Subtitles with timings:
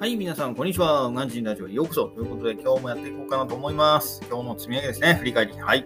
[0.00, 1.08] はい、皆さん、こんにちは。
[1.08, 2.06] うがんじんラジオへようこそ。
[2.06, 4.22] ということで、今日もやっていこうかなと思います。
[4.30, 5.12] 今日の積み上げですね。
[5.16, 5.52] 振り返り。
[5.60, 5.84] はい。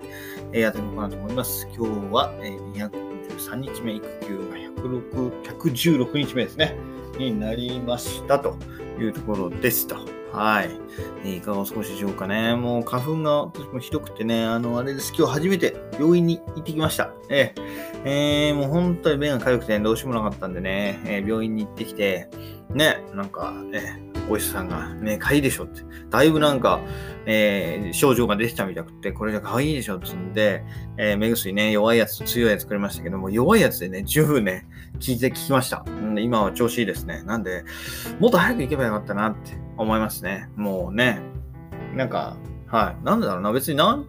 [0.52, 1.66] えーやっていこうかなと思います。
[1.76, 2.90] 今日は、えー、
[3.36, 6.76] 253日目、育休が106 116日目ですね。
[7.18, 8.56] になりましたと
[9.00, 10.13] いうところですと。
[10.34, 10.70] はい。
[11.24, 12.56] えいかがお過ごしでしょうかね。
[12.56, 15.12] もう花粉が私もひどくてね、あの、あれです。
[15.16, 17.12] 今日初めて病院に行ってきました。
[17.30, 17.62] えー
[18.04, 22.28] えーもう本当に目が痒くて、ねどうしようもなかったんでね、えー病院に行ってきて、
[22.70, 25.82] ね、なんか、ね、お医者さんが、目かいいでしょって。
[26.10, 26.80] だいぶなんか、
[27.26, 30.64] えー症状が出てたみたくて、これじゃ可愛いいでしょってんで、
[30.96, 34.66] えー目薬ね、弱いやつと強いやつくれましたけども、弱いやつでね、十分ね、
[34.98, 35.84] 聞いて聞きました。
[35.86, 37.22] うん今は調子いいですね。
[37.24, 37.64] なんで、
[38.20, 40.48] もっと早く行けばよかったなって思いますね。
[40.56, 41.20] もうね、
[41.94, 42.36] なんか、
[42.66, 43.04] はい。
[43.04, 44.06] なんだろうな、別になん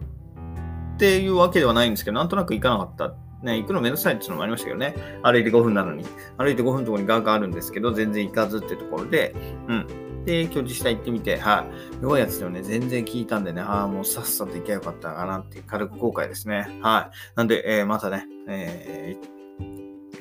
[0.98, 3.14] ていうわけではないんですけど、なんとなく行かなかった。
[3.42, 4.94] ね、行くのめんどくさいっていうのもありましたけどね。
[5.22, 6.04] 歩いて5分なのに。
[6.38, 9.34] 歩いて5分のところにガーガーあるんですけど、全然行かずってところで、
[9.68, 9.86] うん。
[10.26, 11.66] で、今日自治体行ってみて、は
[12.00, 12.02] い。
[12.02, 16.78] 弱いやつでもね、全然聞いたんでね、ああ、もうさっさと行けばよかったかなって軽く後悔ですね。
[16.82, 17.16] はい。
[17.36, 19.36] なんで、えーまたね、えー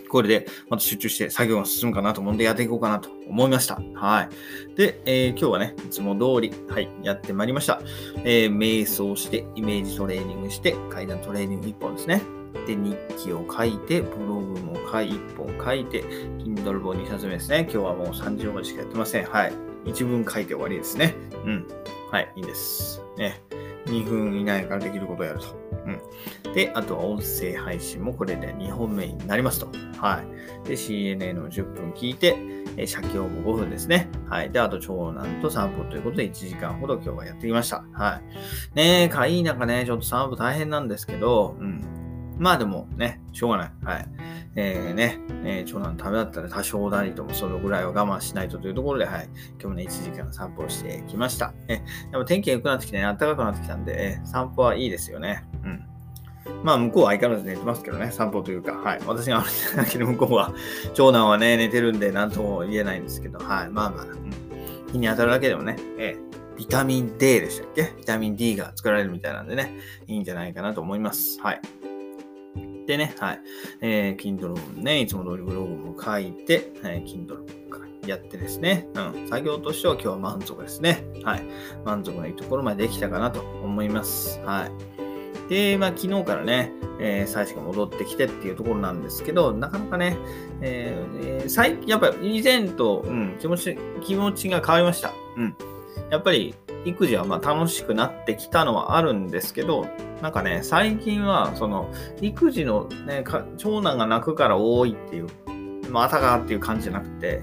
[0.07, 3.81] これでまた集中して作業が進むかなと思うんでやっていこうかなと思いました。
[3.95, 4.29] は
[4.71, 4.75] い。
[4.77, 7.81] で、えー今日はね、いつも通り、はい、やってまいりました。
[8.23, 12.21] えー瞑想して、イメージトレーニングして、階段トレーニング1本ですね。
[12.67, 17.61] で、日記を書いて、ブログも書い1本書いて、Kindle 本2冊目ですね。
[17.63, 19.25] 今日はもう30までしかやってません。
[19.25, 19.74] はい。
[19.85, 21.15] 一文書いて終わりですね。
[21.45, 21.67] うん。
[22.11, 23.01] はい、いいです。
[23.17, 23.41] ね。
[23.85, 25.45] 2分以内からできることをやると。
[25.85, 26.53] うん。
[26.53, 29.67] で、あとは音声配信もこれで2本目になりますと。
[29.99, 30.23] は
[30.63, 30.67] い。
[30.67, 32.37] で、CNN を10分聞いて、
[32.77, 34.09] え写経も5分ですね。
[34.27, 34.51] はい。
[34.51, 37.85] で、あと長男と散歩ということで1時間ほど今日はやってきました。
[37.93, 38.21] は
[38.73, 38.75] い。
[38.75, 41.94] ねえ、かいい中ね、ちょっと散歩大変なんですけど、うん。
[42.37, 43.71] まあでもね、しょうがない。
[43.83, 44.07] はい。
[44.57, 49.29] えー、ね、えー長男のためだったら多少なりともそのぐらいは我慢しないとというところで、はい。
[49.59, 51.53] 今日もね、1時間散歩をしてきました。
[51.67, 55.43] え、でも天気が良くなってきてね、暖かくなってきたんで、えー散歩はいいですよね。
[55.63, 55.83] うん。
[56.63, 58.99] まあ、向こうは相変わらず寝てますけどね、散歩というか、はい。
[59.07, 60.53] 私が歩いてるだけで向こうは、
[60.93, 63.69] 長男はね、寝てるんで、なんとも言えないんですけど、はい。
[63.69, 66.25] まあまあ、うん、日に当たるだけでもね、えー
[66.55, 67.93] ビタミン D でしたっけ？
[67.97, 69.73] ビタミン D が作られるみたいなんでね、
[70.07, 71.37] いいんじゃないかなと思います。
[71.41, 71.59] はい。
[72.85, 73.41] でね、はい。
[73.81, 77.65] えー、Kindle ね、いつも通りブログも書いて、はい、Kindle
[78.07, 79.27] やってですね、うん。
[79.27, 81.03] 作業としては今日は満足ですね。
[81.23, 81.43] はい。
[81.83, 84.39] 満足のいいところまでできたかなと思います。
[84.45, 85.49] はい。
[85.49, 90.17] で、まあ、昨日からね、えー、最初が戻ってきてっていうところなんですけど、なかなかね、
[90.61, 95.13] えー最近、やっぱ以前と、うん、気持ち、気持ちが変わりました。
[95.37, 95.55] うん。
[96.09, 99.87] やっぱり、育児はま楽しくなってきたのはあるんですけど、
[100.21, 101.91] なんかね、最近は、その、
[102.21, 103.23] 育児のね、
[103.57, 105.27] 長男が泣くから多いっていう、
[105.89, 107.41] またかっていう感じじゃなくて、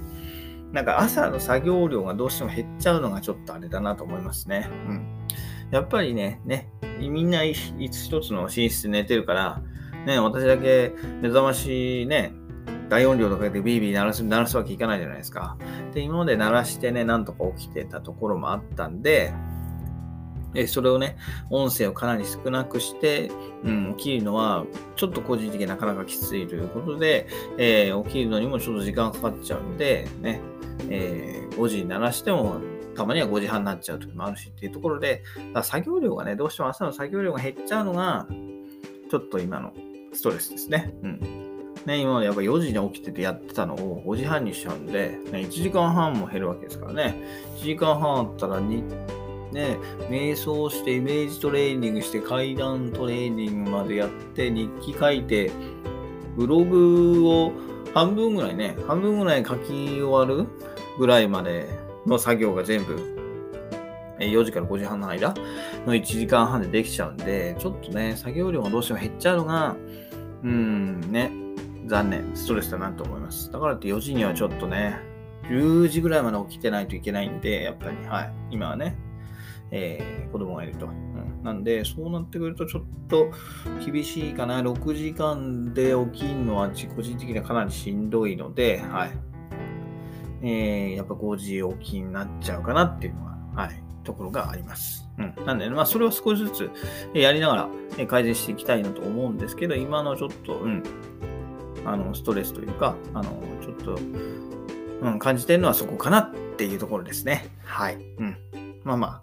[0.73, 4.69] なんか朝の作業量がどうしても減っちゃうのがちょっとあれだなと思いますね。
[4.89, 5.07] うん。
[5.71, 9.63] やっぱりね、ね、みんな一一つの寝室寝てるから、
[10.07, 12.35] ね、私だけ目覚ましね、
[12.93, 15.57] 大音量とかでビービー鳴らす鳴らすわけいかないじゃないですか。
[15.95, 19.33] で、今まで鳴らしてね、なんとか起きてたところもあったんで、
[20.55, 21.17] えそれをね、
[21.49, 23.31] 音声をかなり少なくして、
[23.65, 24.67] うん、起きるのは、
[24.97, 30.43] ちょっと個人的になかなかきついということで、えー起きるのにもちょっと時間かかっちゃうんで、ね、
[30.91, 32.61] えー5時に鳴らしても、
[32.95, 35.23] たまには5時半になっちゃう時もあるしっていうところで、
[35.63, 38.27] 作業量がね、どうしても朝の作業量が減っちゃうのが、
[39.11, 39.73] ちょっと今の
[40.13, 40.95] ストレスですね。
[41.03, 41.52] うん。
[41.87, 47.17] ね、今までやっぱ4時に起きててやってたのを5時半にしちゃうんで、ね、1時間半も減るわけですからね。
[47.57, 48.83] 1時間半あったらに、
[49.53, 49.79] ね、
[50.09, 55.51] 瞑想して、イメージトレーニングして、階段トレーニングまでやって、日記書いて、
[56.37, 57.53] ブログを
[57.95, 60.47] 半分ぐらいね、半分ぐらい書き終わる
[60.99, 61.69] ぐらいまで
[62.07, 62.97] の作業が全部、
[64.19, 65.35] 4時から5時半の間
[65.85, 69.77] の1時間半でできちゃうんで、ちょっとね、作業量がどうしても減っちゃうのが、
[70.45, 71.33] うん、ね、
[71.87, 73.51] 残念、ストレスだなと思います。
[73.51, 74.99] だからって4時にはちょっとね、
[75.49, 78.97] 10時ぐらいまで起きてないといけないんで、やっぱり、はい、今はね、
[79.71, 80.87] えー子供がいると。
[80.87, 83.31] うん、なんで、そうなってくるとちょっと
[83.85, 84.63] 厳しいかな。
[84.63, 89.11] 6時間で起きるのは個人的にはかなりしんどいので、はい。
[90.43, 95.09] えーやっぱ5時起きになっちゃうかなっていうのは、はい、ところがあります。
[95.19, 95.45] うん。
[95.45, 96.71] なんでね、まあ、それを少しずつ
[97.15, 97.69] えやりながら
[97.99, 100.83] え改善していきたいなと思うんですけど、今のちょっと、うん、
[101.85, 103.99] あの、ストレスというか、あの、ちょっと、
[105.03, 107.49] うん、感じてるのはそこかなっていうところですね。
[107.65, 107.97] はい。
[108.19, 108.37] うん。
[108.85, 109.23] まあまあ、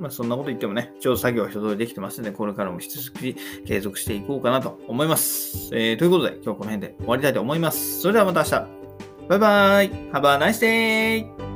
[0.00, 3.36] まあそんなこと言ってもね、一応作業は一通りできてますので、これからも引き続き
[3.66, 5.70] 継続していこうかなと思います。
[5.74, 8.00] えーということで、今日はこの辺で終わりたいと思います。
[8.00, 8.80] それではまた明日。
[9.28, 11.49] バイバーイ !Have a nice day!